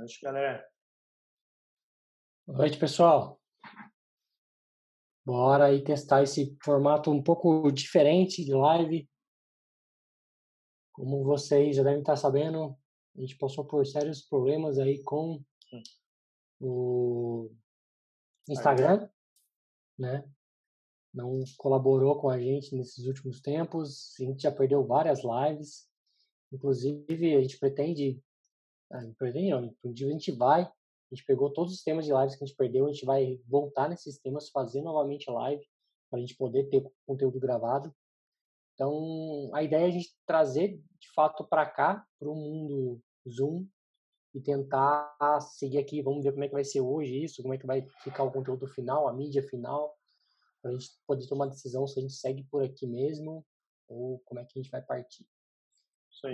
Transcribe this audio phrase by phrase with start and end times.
[0.00, 0.66] noite, galera.
[2.46, 3.38] Boa noite, pessoal.
[5.26, 9.08] Bora aí testar esse formato um pouco diferente de live.
[10.92, 12.76] Como vocês já devem estar sabendo,
[13.14, 15.44] a gente passou por sérios problemas aí com
[16.58, 17.50] o
[18.48, 19.08] Instagram,
[19.98, 20.24] né?
[21.12, 24.14] Não colaborou com a gente nesses últimos tempos.
[24.18, 25.88] A gente já perdeu várias lives.
[26.50, 28.22] Inclusive, a gente pretende.
[28.90, 30.62] Ah, pretende não, um dia a gente vai.
[30.62, 32.86] A gente pegou todos os temas de lives que a gente perdeu.
[32.86, 35.64] A gente vai voltar nesses temas, fazer novamente a live,
[36.08, 37.94] para a gente poder ter conteúdo gravado.
[38.74, 43.66] Então, a ideia é a gente trazer de fato para cá, para o mundo Zoom,
[44.34, 46.02] e tentar seguir aqui.
[46.02, 48.30] Vamos ver como é que vai ser hoje isso, como é que vai ficar o
[48.30, 49.96] conteúdo final, a mídia final,
[50.62, 53.44] para a gente poder tomar decisão se a gente segue por aqui mesmo
[53.88, 55.26] ou como é que a gente vai partir.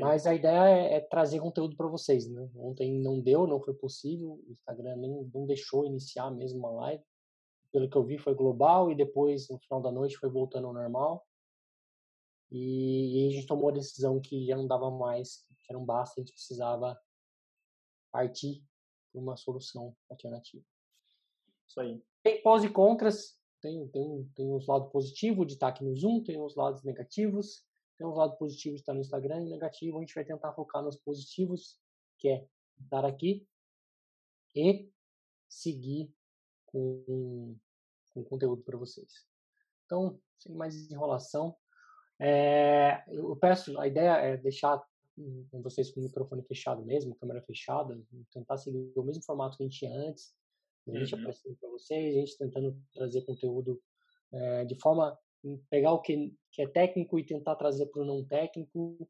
[0.00, 2.48] Mas a ideia é, é trazer conteúdo para vocês, né?
[2.56, 7.04] Ontem não deu, não foi possível, o Instagram nem, não deixou iniciar mesmo uma live.
[7.72, 10.72] Pelo que eu vi, foi global e depois, no final da noite, foi voltando ao
[10.72, 11.26] normal.
[12.50, 15.84] E, e a gente tomou a decisão que já não dava mais, que era um
[15.84, 16.98] basta, a gente precisava
[18.10, 18.64] partir
[19.12, 20.64] para uma solução alternativa.
[21.68, 22.02] Isso aí.
[22.22, 26.22] Tem pós e contras, tem, tem, tem os lados positivos de estar aqui no Zoom,
[26.22, 27.64] tem os lados negativos,
[27.96, 30.82] tem os lados positivos de estar no Instagram e negativo a gente vai tentar focar
[30.82, 31.78] nos positivos,
[32.18, 32.46] que é
[32.82, 33.46] estar aqui
[34.54, 34.90] e
[35.48, 36.12] seguir
[36.66, 37.56] com,
[38.12, 39.26] com conteúdo para vocês.
[39.84, 41.56] Então, sem mais enrolação,
[42.18, 44.82] é, eu peço, a ideia é deixar
[45.50, 47.98] com vocês com o microfone fechado mesmo, câmera fechada,
[48.30, 50.34] tentar seguir o mesmo formato que a gente tinha antes,
[50.88, 51.20] a gente uhum.
[51.20, 53.82] aparecendo para vocês, a gente tentando trazer conteúdo
[54.32, 55.18] é, de forma
[55.70, 59.08] pegar o que, que é técnico e tentar trazer para o não técnico.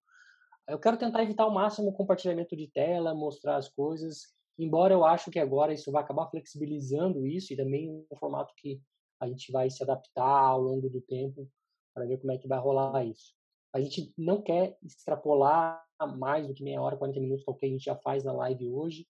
[0.69, 5.05] Eu quero tentar evitar ao máximo o compartilhamento de tela, mostrar as coisas, embora eu
[5.05, 8.81] acho que agora isso vai acabar flexibilizando isso e também um formato que
[9.20, 11.48] a gente vai se adaptar ao longo do tempo
[11.94, 13.34] para ver como é que vai rolar isso.
[13.72, 15.84] A gente não quer extrapolar
[16.16, 18.25] mais do que meia hora, 40 minutos, que é o que a gente já faz
[18.25, 19.06] na live hoje,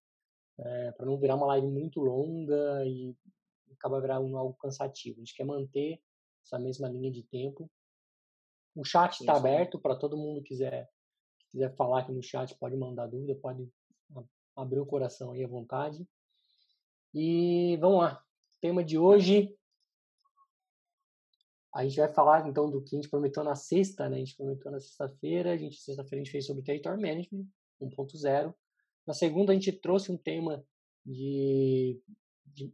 [0.59, 3.15] é, para não virar uma live muito longa e
[3.73, 5.17] acabar virando algo cansativo.
[5.17, 6.01] A gente quer manter
[6.47, 7.69] essa mesma linha de tempo.
[8.75, 10.89] O chat está aberto para todo mundo que quiser,
[11.39, 13.69] que quiser falar aqui no chat, pode mandar dúvida, pode
[14.55, 16.07] abrir o coração aí à vontade.
[17.13, 18.23] E vamos lá.
[18.61, 19.55] Tema de hoje.
[21.75, 24.17] A gente vai falar então do que a gente prometeu na sexta, né?
[24.17, 25.53] A gente prometeu na sexta-feira.
[25.53, 27.47] A gente sexta-feira a gente fez sobre Territory Management
[27.83, 28.55] 1.0.
[29.07, 30.65] Na segunda, a gente trouxe um tema
[31.05, 32.01] de,
[32.47, 32.73] de,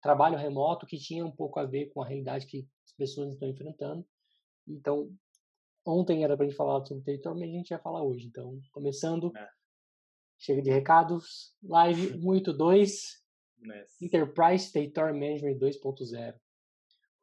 [0.00, 4.06] trabalho remoto que tinha um pouco a ver com a realidade que pessoas estão enfrentando.
[4.66, 5.14] Então,
[5.84, 8.26] ontem era para gente falar sobre território, mas a gente vai falar hoje.
[8.26, 9.48] Então, começando, é.
[10.38, 13.24] chega de recados, live 182,
[14.00, 16.34] Enterprise Territory Management 2.0.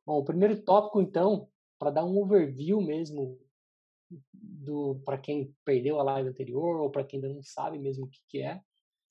[0.06, 3.40] Bom, o primeiro tópico, então, para dar um overview mesmo
[4.34, 8.10] do para quem perdeu a live anterior ou para quem ainda não sabe mesmo o
[8.10, 8.62] que, que é,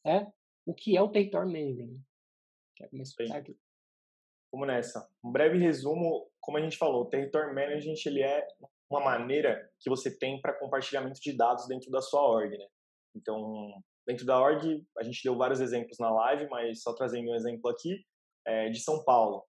[0.04, 0.26] é
[0.64, 2.00] o que é o Territory Management.
[2.76, 3.56] Quer começar aqui?
[4.52, 5.08] Vamos nessa.
[5.24, 8.46] Um breve resumo, como a gente falou, o Territory Management ele é
[8.90, 12.66] uma maneira que você tem para compartilhamento de dados dentro da sua org, né?
[13.16, 13.72] Então,
[14.06, 17.70] dentro da org, a gente deu vários exemplos na live, mas só trazendo um exemplo
[17.70, 18.04] aqui,
[18.46, 19.42] é, de São Paulo.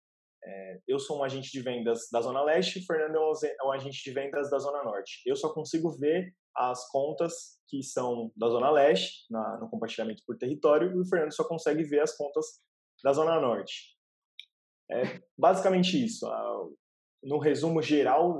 [0.46, 4.12] É, eu sou um agente de vendas da Zona Leste, Fernando é um agente de
[4.12, 5.22] vendas da Zona Norte.
[5.25, 10.38] Eu só consigo ver as contas que são da Zona Leste, na, no compartilhamento por
[10.38, 12.46] território, e o Fernando só consegue ver as contas
[13.03, 13.94] da Zona Norte.
[14.94, 16.28] É basicamente isso.
[17.24, 18.40] No resumo geral,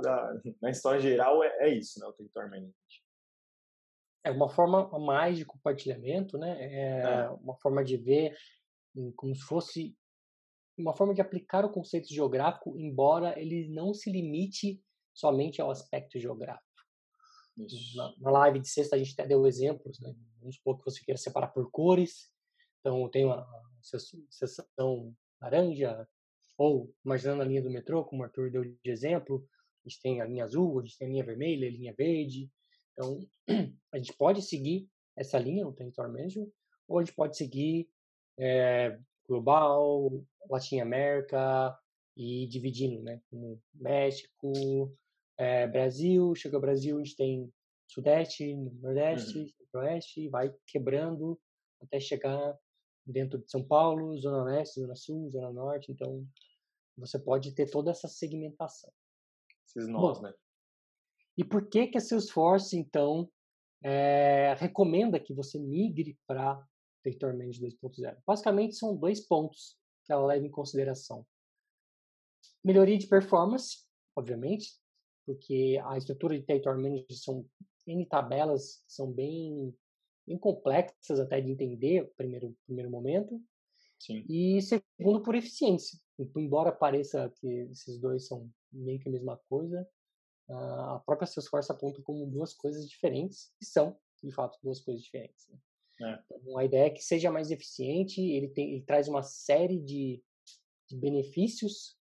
[0.60, 2.74] na história geral, é, é isso, né, o território management.
[4.22, 6.56] É uma forma a mais de compartilhamento, né?
[6.60, 7.28] É, é.
[7.30, 8.34] uma forma de ver
[9.16, 9.96] como se fosse
[10.76, 14.82] uma forma de aplicar o conceito geográfico, embora ele não se limite
[15.12, 16.64] somente ao aspecto geográfico.
[17.94, 20.12] Na, na, live de sexta a gente até deu exemplos, né?
[20.40, 22.32] Vamos supor que você queira separar por cores,
[22.80, 23.46] então tem uma
[24.28, 26.08] seção laranja,
[26.56, 29.46] ou imaginando a linha do metrô, como o Arthur deu de exemplo,
[29.84, 32.50] a gente tem a linha azul, a gente tem a linha vermelha, a linha verde.
[32.92, 33.20] Então,
[33.92, 36.50] a gente pode seguir essa linha, o território mesmo,
[36.88, 37.88] ou a gente pode seguir
[38.38, 38.98] é,
[39.28, 41.76] global, Latinoamérica
[42.16, 43.20] e dividindo, né?
[43.30, 44.96] Como México,
[45.38, 47.52] é, Brasil, chega ao Brasil, a gente tem
[47.88, 49.48] Sudeste, Nordeste, uhum.
[49.48, 51.38] Centro-Oeste, vai quebrando
[51.80, 52.58] até chegar
[53.06, 56.26] dentro de São Paulo, Zona Leste, Zona Sul, Zona Norte, então
[56.96, 58.92] você pode ter toda essa segmentação.
[59.66, 60.32] Esses nós, né?
[61.36, 63.28] E por que que a Salesforce, então,
[63.82, 66.64] é, recomenda que você migre para
[67.02, 68.16] Territory Manager 2.0?
[68.24, 71.26] Basicamente, são dois pontos que ela leva em consideração.
[72.62, 73.84] Melhoria de performance,
[74.16, 74.78] obviamente,
[75.26, 77.44] porque a estrutura de Territory Manager são
[77.86, 79.76] em tabelas são bem,
[80.26, 83.40] bem complexas até de entender primeiro, primeiro momento.
[83.98, 84.24] Sim.
[84.28, 85.98] E segundo, por eficiência.
[86.36, 89.88] Embora pareça que esses dois são meio que a mesma coisa,
[90.48, 95.48] a própria Salesforce aponta como duas coisas diferentes, e são, de fato, duas coisas diferentes.
[95.48, 95.58] Né?
[96.02, 96.36] É.
[96.36, 100.22] Então, a ideia é que seja mais eficiente, ele, tem, ele traz uma série de,
[100.88, 101.96] de benefícios.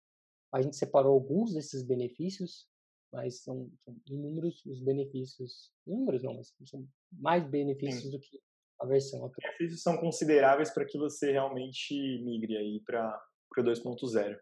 [0.53, 2.69] A gente separou alguns desses benefícios,
[3.13, 5.73] mas são, são inúmeros os benefícios.
[5.87, 8.11] Inúmeros não, mas são mais benefícios Sim.
[8.11, 8.41] do que
[8.81, 9.33] a versão atual.
[9.39, 13.21] Os benefícios são consideráveis para que você realmente migre aí para
[13.59, 14.39] o 2.0.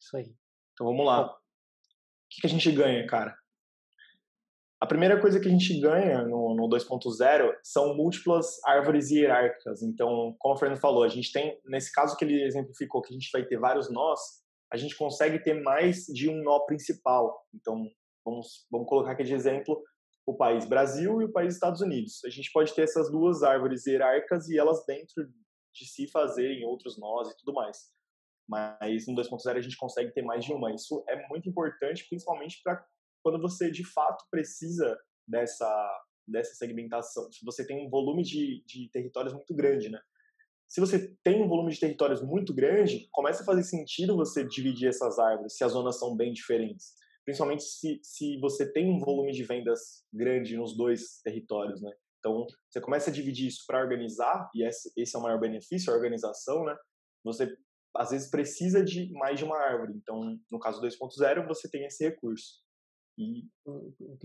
[0.00, 0.34] Isso aí.
[0.72, 1.26] Então vamos lá.
[1.26, 1.38] O
[2.28, 3.36] que, que a gente ganha, cara?
[4.80, 9.82] A primeira coisa que a gente ganha no, no 2.0 são múltiplas árvores hierárquicas.
[9.82, 13.16] Então, como o Fernando falou, a gente tem, nesse caso que ele exemplificou, que a
[13.16, 14.43] gente vai ter vários nós,
[14.74, 17.46] a gente consegue ter mais de um nó principal.
[17.54, 17.88] Então,
[18.24, 19.80] vamos, vamos colocar aqui de exemplo
[20.26, 22.24] o país Brasil e o país Estados Unidos.
[22.24, 25.30] A gente pode ter essas duas árvores hierárquicas e elas dentro
[25.72, 27.92] de si fazerem outros nós e tudo mais.
[28.48, 30.74] Mas no 2.0 a gente consegue ter mais de uma.
[30.74, 32.84] Isso é muito importante, principalmente para
[33.22, 37.30] quando você de fato precisa dessa, dessa segmentação.
[37.30, 40.00] Se você tem um volume de, de territórios muito grande, né?
[40.74, 44.88] Se você tem um volume de territórios muito grande, começa a fazer sentido você dividir
[44.88, 46.94] essas árvores, se as zonas são bem diferentes.
[47.24, 51.92] Principalmente se, se você tem um volume de vendas grande nos dois territórios, né?
[52.18, 55.92] Então, você começa a dividir isso para organizar, e esse, esse é o maior benefício,
[55.92, 56.74] a organização, né?
[57.22, 57.56] Você,
[57.96, 59.92] às vezes, precisa de mais de uma árvore.
[59.94, 62.64] Então, no caso 2.0, você tem esse recurso
[63.16, 63.48] e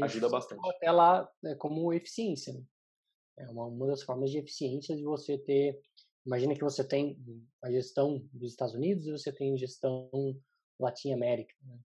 [0.01, 0.67] ajuda bastante.
[0.67, 2.55] Até lá é como eficiência.
[2.55, 2.63] Né?
[3.37, 5.79] É uma, uma das formas de eficiência de você ter.
[6.29, 7.17] Imagina que você tem
[7.59, 10.11] a gestão dos Estados Unidos e você tem gestão
[10.79, 11.79] Latim América, né?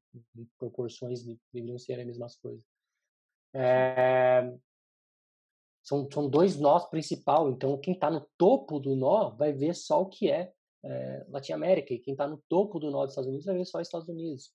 [0.58, 2.62] proporções deveriam ser as mesmas coisas.
[3.54, 4.54] É,
[5.82, 10.02] são, são dois nós principal, então quem está no topo do nó vai ver só
[10.02, 10.52] o que é,
[10.84, 13.64] é Latim América, e quem está no topo do nó dos Estados Unidos vai ver
[13.64, 14.52] só Estados Unidos.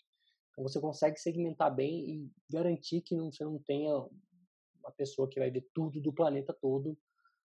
[0.51, 5.39] Então você consegue segmentar bem e garantir que não, você não tenha uma pessoa que
[5.39, 6.95] vai ver tudo do planeta todo,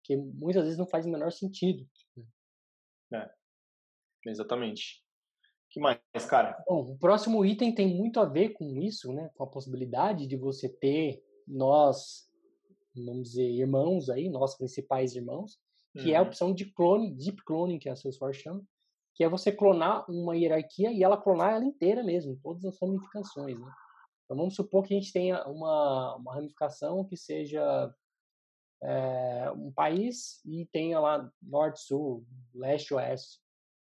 [0.04, 1.88] que muitas vezes não faz o menor sentido.
[3.10, 3.30] Né?
[4.26, 5.04] É, exatamente.
[5.70, 6.62] que mais, cara?
[6.68, 9.30] Bom, o próximo item tem muito a ver com isso, né?
[9.36, 12.30] Com a possibilidade de você ter nós,
[12.96, 15.60] vamos dizer, irmãos aí, nós principais irmãos,
[15.94, 16.14] que uhum.
[16.14, 16.28] é a uhum.
[16.28, 18.64] opção de clone, deep cloning, que a Salesforce chama,
[19.16, 23.60] que é você clonar uma hierarquia e ela clonar ela inteira mesmo, todas as ramificações,
[23.60, 23.72] né?
[24.26, 27.94] Então vamos supor que a gente tenha uma, uma ramificação que seja
[28.83, 33.39] é, um país e tenha lá norte, sul, leste, oeste.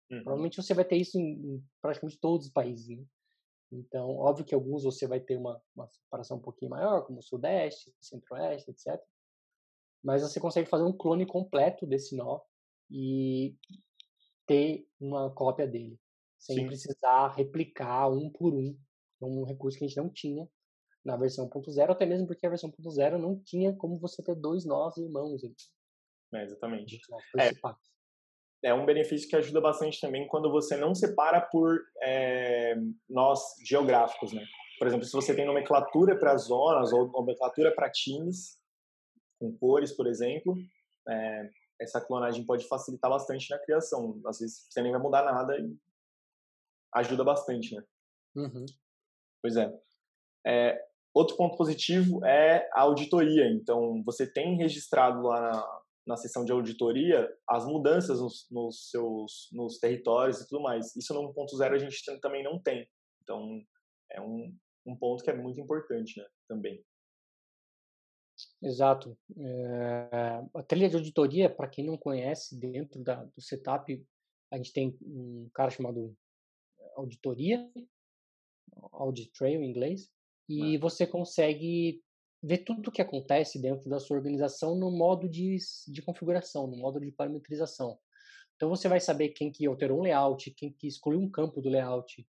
[0.09, 0.23] Uhum.
[0.23, 3.03] Provavelmente você vai ter isso em, em, praticamente todos os países, né?
[3.71, 7.93] Então, óbvio que alguns você vai ter uma, uma separação um pouquinho maior, como sudeste,
[8.01, 9.01] centro-oeste, etc.
[10.03, 12.41] Mas você consegue fazer um clone completo desse nó
[12.89, 13.55] e
[14.45, 15.97] ter uma cópia dele,
[16.37, 16.67] sem Sim.
[16.67, 18.77] precisar replicar um por um.
[19.21, 20.49] É um recurso que a gente não tinha
[21.03, 24.65] na versão 1.0, até mesmo porque a versão 1.0 não tinha como você ter dois
[24.65, 25.41] nós irmãos.
[26.33, 26.99] É, exatamente.
[27.37, 32.75] É, é um benefício que ajuda bastante também quando você não separa por é,
[33.09, 34.45] nós geográficos, né?
[34.77, 38.59] Por exemplo, se você tem nomenclatura para zonas ou nomenclatura para times,
[39.39, 40.55] com cores, por exemplo,
[41.07, 44.21] é, essa clonagem pode facilitar bastante na criação.
[44.25, 45.75] Às vezes você nem vai mudar nada e
[46.93, 47.83] ajuda bastante, né?
[48.35, 48.65] Uhum.
[49.41, 49.73] Pois é.
[50.45, 50.90] é.
[51.13, 53.49] Outro ponto positivo é a auditoria.
[53.49, 59.49] Então, você tem registrado lá na, na seção de auditoria as mudanças nos, nos seus
[59.51, 60.95] nos territórios e tudo mais.
[60.95, 62.87] Isso no 1.0 a gente também não tem.
[63.21, 63.61] Então,
[64.11, 66.83] é um, um ponto que é muito importante né, também.
[68.61, 69.17] Exato.
[69.37, 74.03] É, a trilha de auditoria, para quem não conhece, dentro da, do setup,
[74.51, 76.15] a gente tem um cara chamado
[76.95, 77.69] auditoria,
[78.91, 80.11] audit trail em inglês,
[80.59, 82.01] e você consegue
[82.43, 86.77] ver tudo o que acontece dentro da sua organização no modo de, de configuração, no
[86.77, 87.97] modo de parametrização.
[88.55, 91.69] Então você vai saber quem que alterou um layout, quem que excluiu um campo do
[91.69, 92.27] layout,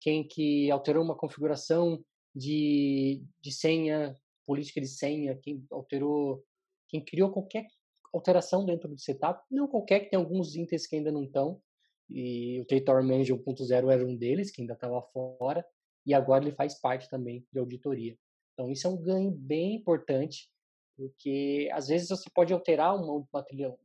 [0.00, 2.02] quem que alterou uma configuração
[2.34, 4.14] de, de senha
[4.46, 6.42] política de senha, quem alterou,
[6.88, 7.66] quem criou qualquer
[8.14, 11.60] alteração dentro do setup, não qualquer, que tem alguns itens que ainda não estão,
[12.08, 15.66] e o Territory Manager 1.0 era um deles, que ainda estava fora,
[16.06, 18.16] e agora ele faz parte também de auditoria.
[18.54, 20.48] Então isso é um ganho bem importante,
[20.96, 23.76] porque às vezes você pode alterar uma, uma trilha,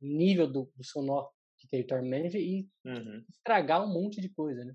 [0.00, 3.24] nível do, do seu nó de territory manager e uhum.
[3.28, 4.74] estragar um monte de coisa, né?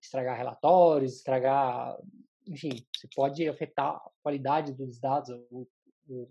[0.00, 1.98] Estragar relatórios, estragar,
[2.46, 5.66] enfim, você pode afetar a qualidade dos dados, o,
[6.08, 6.28] o,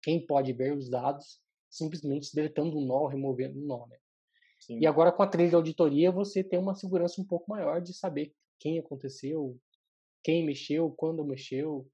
[0.00, 3.98] quem pode ver os dados simplesmente deletando um nó, removendo um nó, né?
[4.60, 4.78] Sim.
[4.78, 7.92] E agora com a trilha de auditoria você tem uma segurança um pouco maior de
[7.92, 9.58] saber quem aconteceu,
[10.22, 11.90] quem mexeu, quando mexeu.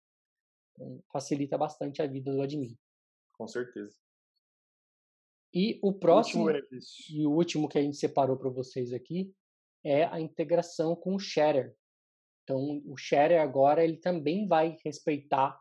[0.73, 2.76] Então, facilita bastante a vida do admin.
[3.32, 3.96] Com certeza.
[5.54, 6.52] E o próximo o
[7.11, 9.35] e o último que a gente separou para vocês aqui
[9.82, 11.75] é a integração com o Shatter.
[12.42, 15.58] Então, o Shatter agora ele também vai respeitar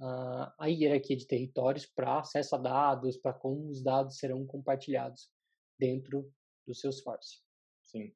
[0.00, 5.30] uh, a hierarquia de territórios para acesso a dados, para como os dados serão compartilhados
[5.78, 6.30] dentro
[6.66, 7.40] do Salesforce.
[7.82, 8.14] Sim.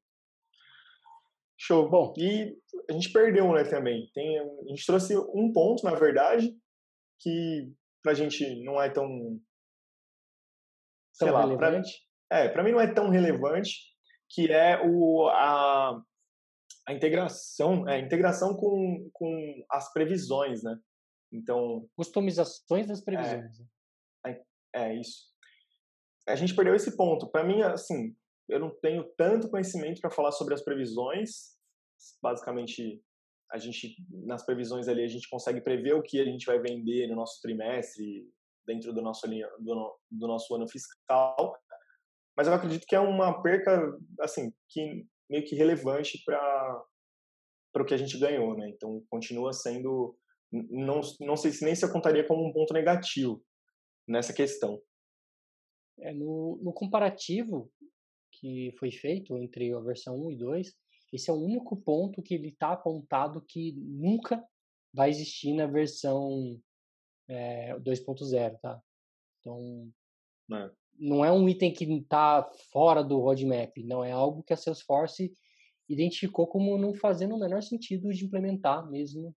[1.59, 1.89] Show.
[1.89, 2.57] Bom, e
[2.89, 4.11] a gente perdeu, né, também.
[4.13, 6.55] Tem, a gente trouxe um ponto, na verdade,
[7.21, 7.73] que
[8.03, 9.09] pra gente não é tão.
[11.15, 12.07] Sei tão lá, relevante.
[12.29, 13.73] Pra, é, pra mim não é tão relevante,
[14.31, 16.03] que é o, a,
[16.87, 20.79] a integração, é, a integração com, com as previsões, né?
[21.33, 21.89] Então.
[21.97, 23.61] Customizações das previsões.
[24.27, 24.45] É, é,
[24.75, 25.35] é isso.
[26.29, 27.31] A gente perdeu esse ponto.
[27.31, 28.15] Para mim, assim,
[28.49, 31.57] eu não tenho tanto conhecimento para falar sobre as previsões.
[32.23, 33.03] Basicamente,
[33.51, 37.07] a gente nas previsões ali a gente consegue prever o que a gente vai vender
[37.09, 38.29] no nosso trimestre
[38.67, 39.27] dentro do nosso
[39.61, 41.57] do, do nosso ano fiscal.
[42.37, 46.85] Mas eu acredito que é uma perca assim que meio que relevante para
[47.73, 48.71] para o que a gente ganhou, né?
[48.71, 50.17] Então continua sendo
[50.53, 53.45] não não sei se nem se eu contaria como um ponto negativo
[54.09, 54.81] nessa questão.
[56.01, 57.73] É, no, no comparativo,
[58.41, 60.75] que foi feito entre a versão 1 e 2,
[61.13, 64.43] esse é o único ponto que ele está apontado que nunca
[64.93, 66.61] vai existir na versão
[67.29, 68.81] é, 2.0, tá?
[69.41, 69.91] Então,
[70.53, 70.71] é.
[70.99, 75.33] não é um item que está fora do roadmap, não é algo que a Salesforce
[75.89, 79.35] identificou como não fazendo o menor sentido de implementar mesmo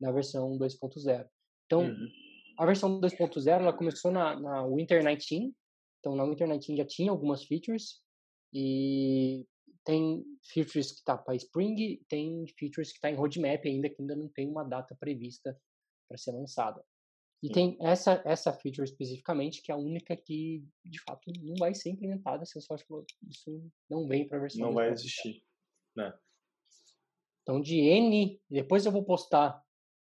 [0.00, 1.26] na versão 2.0.
[1.66, 2.08] Então, uhum.
[2.58, 5.54] a versão 2.0 ela começou na, na Winter 19,
[6.00, 8.02] então na Winter 19 já tinha algumas features,
[8.58, 9.46] e
[9.84, 14.16] tem features que está para Spring, tem features que está em roadmap ainda, que ainda
[14.16, 15.54] não tem uma data prevista
[16.08, 16.82] para ser lançada.
[17.42, 17.52] E Sim.
[17.52, 21.90] tem essa, essa feature especificamente, que é a única que, de fato, não vai ser
[21.90, 22.46] implementada.
[22.46, 24.68] Salesforce falou, isso não vem para a versão.
[24.68, 25.44] Não vai existir,
[25.94, 26.18] né?
[27.42, 29.62] Então, de N, depois eu vou postar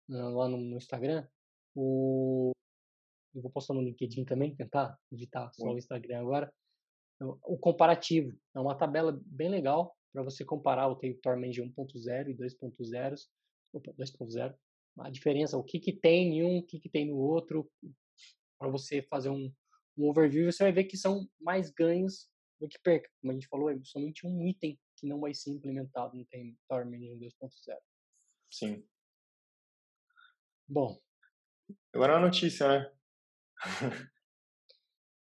[0.08, 1.28] uh, lá no, no, Instagram,
[1.76, 2.50] o,
[3.34, 6.52] eu vou postar no LinkedIn também, tentar editar só o Instagram agora,
[7.24, 8.36] o comparativo.
[8.54, 13.16] É uma tabela bem legal para você comparar o Manager 1.0 e 2.0.
[13.72, 14.54] Opa, 2.0.
[15.00, 17.70] A diferença, o que, que tem em um, o que, que tem no outro,
[18.58, 19.52] para você fazer um,
[19.96, 22.28] um overview, você vai ver que são mais ganhos
[22.60, 23.08] do que perca.
[23.20, 26.26] Como a gente falou, é somente um item que não vai ser implementado no
[26.70, 27.76] Manager 2.0.
[28.50, 28.84] Sim.
[30.66, 30.98] Bom.
[31.92, 32.92] Agora uma notícia, né?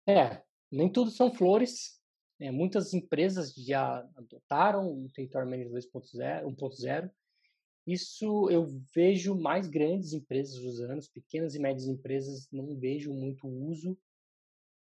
[0.06, 2.00] é, nem tudo são flores.
[2.40, 7.10] É, muitas empresas já adotaram o Territory Manager 2.0, 1.0.
[7.86, 13.98] Isso eu vejo mais grandes empresas usando, pequenas e médias empresas não vejo muito uso,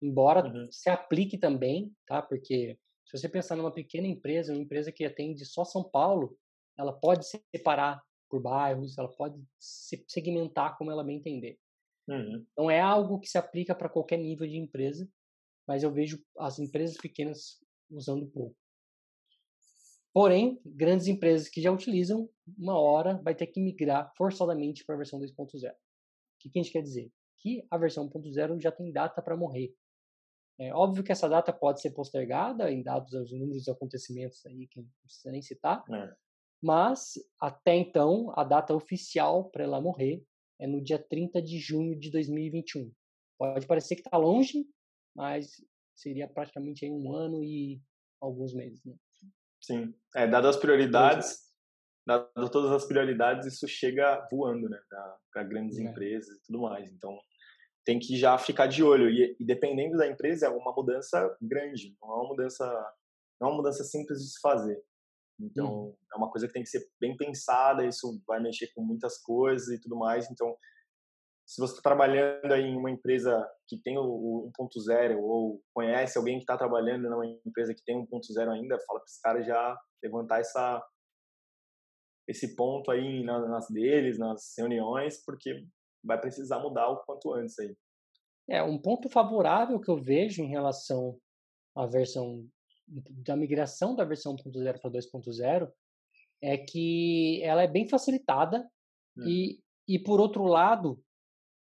[0.02, 0.72] embora uhum.
[0.72, 2.22] se aplique também, tá?
[2.22, 6.38] Porque se você pensar numa pequena empresa, uma empresa que atende só São Paulo,
[6.78, 11.60] ela pode separar por bairros, ela pode se segmentar como ela bem entender.
[12.08, 12.46] Uhum.
[12.58, 15.10] Não é algo que se aplica para qualquer nível de empresa,
[15.72, 17.58] mas eu vejo as empresas pequenas
[17.90, 18.58] usando pouco.
[20.14, 24.98] Porém, grandes empresas que já utilizam, uma hora vai ter que migrar forçadamente para a
[24.98, 25.72] versão 2.0.
[25.72, 25.76] O
[26.40, 27.10] que, que a gente quer dizer?
[27.40, 29.74] Que a versão 1.0 já tem data para morrer.
[30.60, 34.68] É óbvio que essa data pode ser postergada em dados aos números de acontecimentos aí
[34.68, 36.14] que não precisa nem citar, é.
[36.62, 40.22] mas até então a data oficial para ela morrer
[40.60, 42.92] é no dia 30 de junho de 2021.
[43.40, 44.66] Pode parecer que está longe,
[45.16, 45.64] mas
[45.96, 47.82] seria praticamente aí um ano e
[48.20, 48.96] alguns meses, né?
[49.62, 51.40] Sim, é, dado as prioridades,
[52.06, 54.80] dado todas as prioridades, isso chega voando, né,
[55.32, 55.84] para grandes é.
[55.84, 56.92] empresas e tudo mais.
[56.92, 57.18] Então,
[57.86, 61.96] tem que já ficar de olho e, e, dependendo da empresa é uma mudança grande,
[62.02, 62.66] não é uma mudança,
[63.40, 64.82] não é uma mudança simples de se fazer.
[65.40, 65.96] Então, hum.
[66.14, 69.70] é uma coisa que tem que ser bem pensada, isso vai mexer com muitas coisas
[69.70, 70.30] e tudo mais.
[70.30, 70.56] Então,
[71.52, 76.38] se você está trabalhando aí em uma empresa que tem o, 1.0 ou conhece alguém
[76.38, 80.40] que está trabalhando numa empresa que tem 1.0 ainda, fala para esse cara já levantar
[80.40, 80.82] essa,
[82.26, 85.68] esse ponto aí nas deles, nas reuniões, porque
[86.02, 87.76] vai precisar mudar o quanto antes aí.
[88.50, 91.20] É, um ponto favorável que eu vejo em relação
[91.76, 92.48] à versão
[92.88, 95.70] da migração da versão 1.0 para 2.0
[96.42, 98.66] é que ela é bem facilitada
[99.18, 99.28] hum.
[99.28, 100.98] e, e por outro lado,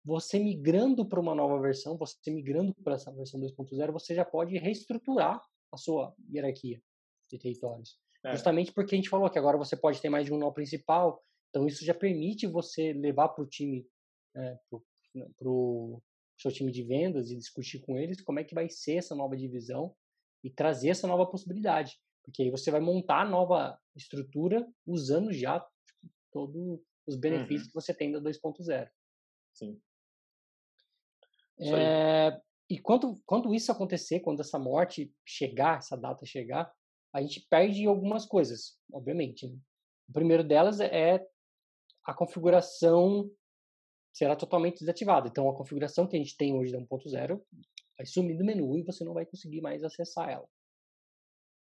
[0.05, 4.59] você migrando para uma nova versão, você migrando para essa versão 2.0, você já pode
[4.59, 5.41] reestruturar
[5.73, 6.83] a sua hierarquia
[7.31, 7.99] de territórios.
[8.25, 8.33] É.
[8.33, 11.23] Justamente porque a gente falou que agora você pode ter mais de um nó principal,
[11.51, 13.87] então isso já permite você levar para o time,
[14.37, 14.59] é,
[15.39, 16.03] para o
[16.39, 19.37] seu time de vendas e discutir com eles como é que vai ser essa nova
[19.37, 19.95] divisão
[20.43, 21.99] e trazer essa nova possibilidade.
[22.25, 27.69] Porque aí você vai montar a nova estrutura usando já tipo, todos os benefícios uhum.
[27.69, 28.89] que você tem da 2.0.
[29.53, 29.81] Sim.
[31.63, 36.73] É, e quando, quando isso acontecer, quando essa morte chegar, essa data chegar,
[37.15, 39.47] a gente perde algumas coisas, obviamente.
[39.47, 39.57] Né?
[40.09, 41.25] O primeiro delas é
[42.05, 43.31] a configuração
[44.13, 45.29] será totalmente desativada.
[45.29, 47.41] Então, a configuração que a gente tem hoje da 1.0
[47.97, 50.47] vai sumir do menu e você não vai conseguir mais acessar ela.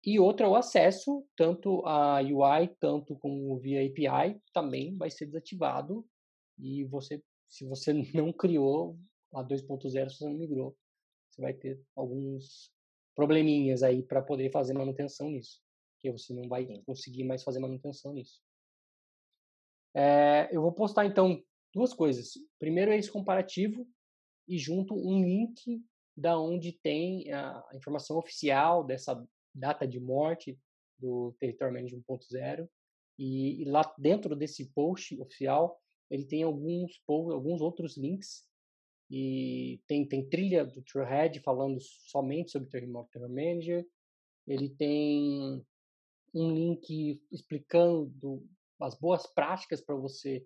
[0.04, 6.06] E outra, o acesso, tanto a UI, tanto como via API, também vai ser desativado.
[6.58, 8.98] E você, se você não criou
[9.34, 10.76] a 2.0, se você não migrou,
[11.30, 12.72] você vai ter alguns
[13.16, 15.62] probleminhas aí para poder fazer manutenção nisso.
[15.94, 18.42] Porque você não vai conseguir mais fazer manutenção nisso.
[19.94, 22.34] É, eu vou postar então duas coisas.
[22.60, 23.88] Primeiro é esse comparativo
[24.48, 25.84] e junto um link
[26.16, 30.60] da onde tem a informação oficial dessa data de morte
[31.00, 32.70] do Territory Management 1.0
[33.18, 38.46] e, e, lá dentro desse post oficial ele tem alguns alguns outros links
[39.12, 43.86] e tem tem trilha do Trailhead falando somente sobre Territory Manager
[44.48, 45.66] ele tem
[46.34, 48.48] um link explicando
[48.80, 50.46] as boas práticas para você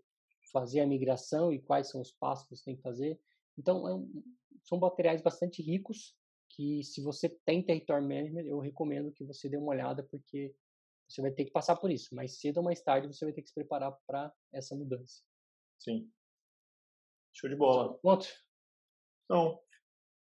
[0.51, 3.19] fazer a migração e quais são os passos que você tem que fazer
[3.57, 4.24] então é um,
[4.63, 6.15] são materiais bastante ricos
[6.55, 10.56] que se você tem território management, eu recomendo que você dê uma olhada porque
[11.08, 12.15] você vai ter que passar por isso.
[12.15, 15.21] Mais cedo ou mais tarde você vai ter que se preparar para essa mudança.
[15.80, 16.10] Sim.
[17.34, 17.97] Show de bola.
[17.99, 18.28] Pronto.
[19.25, 19.59] Então,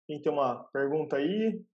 [0.07, 1.65] quem tem uma pergunta aí?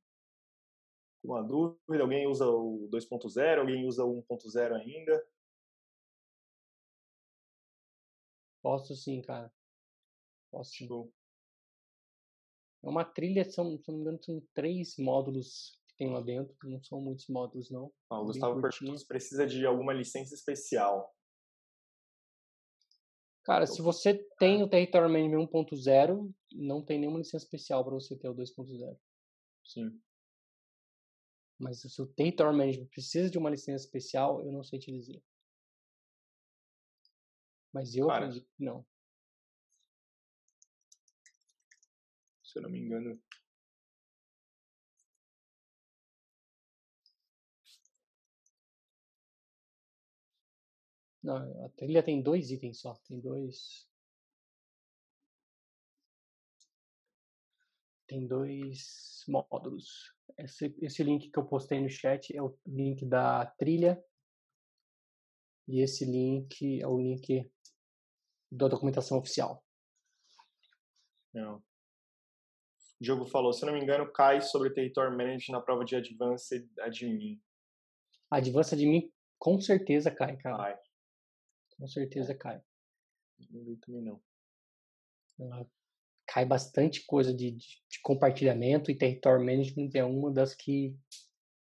[1.24, 2.02] Uma dúvida?
[2.02, 3.60] Alguém usa o 2.0?
[3.60, 5.26] Alguém usa o 1.0 ainda?
[8.62, 9.50] Posso sim, cara.
[10.50, 10.88] Posso sim.
[12.84, 16.54] É uma trilha, são, se não me engano, são três módulos que tem lá dentro,
[16.64, 17.90] não são muitos módulos, não.
[18.10, 21.12] Ah, o Gustavo perguntou se precisa de alguma licença especial.
[23.46, 28.18] Cara, se você tem o Territory Management 1.0, não tem nenhuma licença especial para você
[28.18, 28.98] ter o 2.0.
[29.64, 30.02] Sim.
[31.56, 35.22] Mas se o Territory Management precisa de uma licença especial, eu não sei te dizer.
[37.72, 38.84] Mas eu Cara, acredito que não.
[42.42, 43.22] se eu não me engano.
[51.26, 53.84] Não, a trilha tem dois itens só, tem dois.
[58.06, 60.14] Tem dois módulos.
[60.38, 64.00] Esse, esse link que eu postei no chat é o link da trilha.
[65.66, 67.50] E esse link é o link
[68.48, 69.64] da documentação oficial.
[71.34, 71.56] Não.
[71.56, 71.64] O
[73.00, 77.42] Diogo falou, se não me engano, cai sobre Territory Management na prova de Advanced Admin.
[78.30, 80.56] Advanced Admin com certeza cai, cara.
[80.56, 80.85] Cai.
[81.78, 82.34] Com certeza é.
[82.34, 82.62] cai.
[83.50, 84.20] Não vi também não.
[85.38, 85.68] Ela
[86.26, 90.96] cai bastante coisa de, de, de compartilhamento e Territory Management é uma das que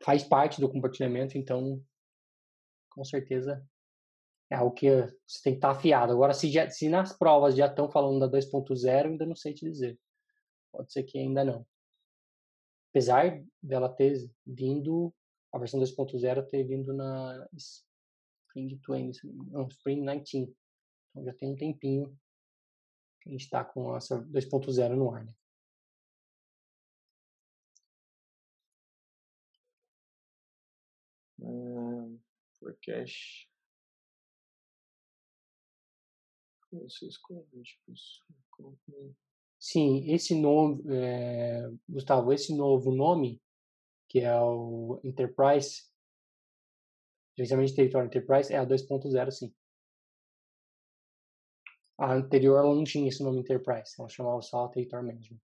[0.02, 1.82] faz parte do compartilhamento, então
[2.90, 3.64] com certeza
[4.50, 4.90] é algo que
[5.26, 6.12] você tem que estar afiado.
[6.12, 9.64] Agora, se, já, se nas provas já estão falando da 2.0, ainda não sei te
[9.64, 9.98] dizer.
[10.70, 11.66] Pode ser que ainda não.
[12.90, 15.14] Apesar dela ter vindo,
[15.50, 17.48] a versão 2.0 ter vindo na
[18.52, 20.54] Spring 20, não, Spring 19.
[21.10, 22.18] Então já tem um tempinho
[23.20, 25.24] que a gente está com essa 2.0 no ar.
[25.24, 25.34] Né?
[31.40, 32.20] Um,
[32.58, 33.48] forecast.
[36.70, 37.18] Vocês
[39.58, 43.40] Sim, esse nome, é, Gustavo, esse novo nome,
[44.08, 45.91] que é o Enterprise,
[47.36, 49.54] gerenciamento de território Enterprise, é a 2.0, sim.
[51.98, 55.40] A anterior ela não tinha esse nome Enterprise, ela chamava só Territory Management.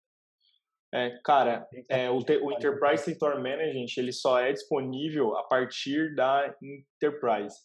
[0.93, 6.55] É, cara, é, o, o Enterprise Territory Management ele só é disponível a partir da
[6.61, 7.57] Enterprise.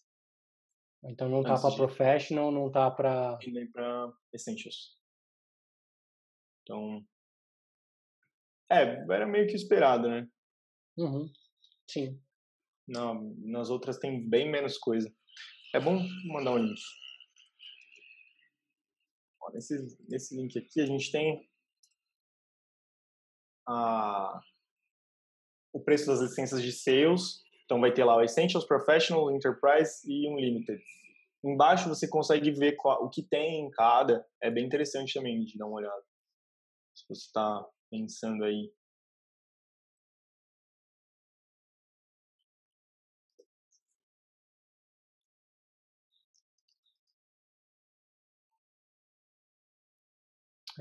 [1.05, 4.99] Então não tá para Professional, não tá para nem para Essentials.
[6.63, 7.05] Então,
[8.71, 10.29] É, era meio que esperado, né?
[10.97, 11.27] Uhum.
[11.89, 12.21] Sim.
[12.91, 15.13] Nas outras tem bem menos coisa.
[15.73, 16.81] É bom mandar um link.
[19.41, 21.49] Ó, nesse, nesse link aqui a gente tem
[23.69, 24.41] a,
[25.73, 27.43] o preço das licenças de sales.
[27.65, 30.83] Então vai ter lá o Essentials, Professional, Enterprise e Unlimited.
[31.45, 34.27] Embaixo você consegue ver qual, o que tem em cada.
[34.43, 36.03] É bem interessante também de dar uma olhada.
[36.97, 38.73] Se você está pensando aí.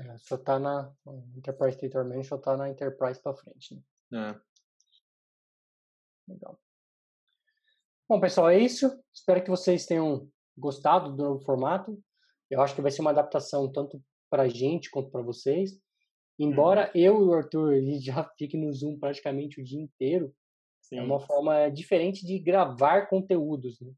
[0.00, 0.90] É, só tá na
[1.36, 3.74] Enterprise Data Management, só tá na Enterprise para frente,
[4.10, 4.30] né?
[4.30, 6.32] É.
[6.32, 6.58] Legal.
[8.08, 8.98] Bom, pessoal, é isso.
[9.12, 12.02] Espero que vocês tenham gostado do novo formato.
[12.48, 15.78] Eu acho que vai ser uma adaptação tanto para a gente quanto para vocês.
[16.38, 17.00] Embora uhum.
[17.00, 20.30] eu e o Arthur já fique no Zoom praticamente o dia inteiro, é
[20.80, 20.98] Sim.
[20.98, 23.78] é uma forma diferente de gravar conteúdos.
[23.80, 23.92] Né?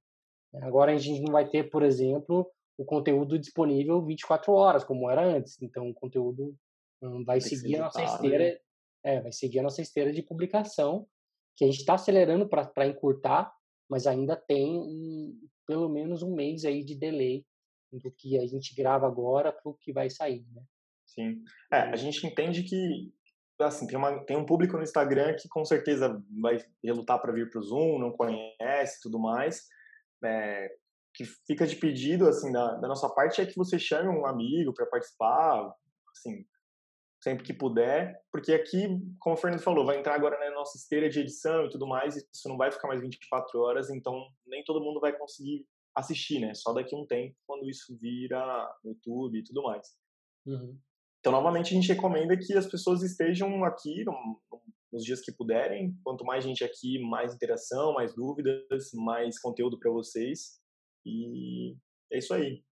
[0.63, 2.51] Agora a gente não vai ter, por exemplo,
[2.83, 5.61] o conteúdo disponível 24 horas, como era antes.
[5.63, 6.55] Então o conteúdo
[7.01, 8.59] um, vai Tem seguir a nossa esteira, né?
[9.05, 11.07] é, vai seguir a nossa esteira de publicação,
[11.57, 13.53] que a gente está acelerando para encurtar,
[13.89, 17.45] mas ainda tem um, pelo menos um mês aí de delay
[17.93, 20.63] do que a gente grava agora para o que vai sair, né?
[21.07, 21.43] Sim.
[21.71, 23.13] É, a gente entende que
[23.61, 27.51] assim, tem, uma, tem um público no Instagram que com certeza vai relutar para vir
[27.51, 29.69] para o Zoom, não conhece tudo mais.
[30.25, 30.75] É,
[31.15, 34.73] que fica de pedido, assim, da, da nossa parte é que você chame um amigo
[34.73, 35.75] para participar,
[36.11, 36.45] assim,
[37.23, 38.89] sempre que puder, porque aqui,
[39.21, 42.17] como o Fernando falou, vai entrar agora na nossa esteira de edição e tudo mais,
[42.17, 46.41] e isso não vai ficar mais 24 horas, então nem todo mundo vai conseguir assistir,
[46.41, 46.55] né?
[46.55, 49.87] Só daqui a um tempo, quando isso vira YouTube e tudo mais.
[50.47, 50.79] Uhum.
[51.21, 54.05] Então, novamente, a gente recomenda que as pessoas estejam aqui
[54.93, 55.97] nos dias que puderem.
[56.03, 60.61] Quanto mais gente aqui, mais interação, mais dúvidas, mais conteúdo para vocês.
[61.05, 61.77] E
[62.11, 62.65] é isso aí.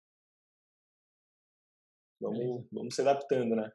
[2.20, 3.70] Vamos, vamos se adaptando, né?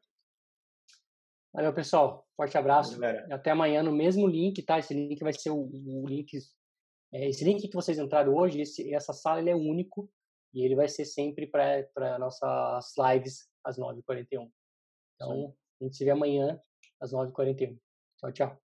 [1.54, 2.28] Valeu, pessoal.
[2.36, 3.00] Forte abraço.
[3.00, 4.80] Valeu, Até amanhã no mesmo link, tá?
[4.80, 6.38] Esse link vai ser o, o link.
[7.14, 10.12] É, esse link que vocês entraram hoje, esse, essa sala ele é único
[10.54, 14.52] e ele vai ser sempre para nossas lives às 9h41.
[15.16, 16.60] Então, a gente se vê amanhã
[17.00, 17.78] às 9h41.
[18.18, 18.64] Tchau, tchau.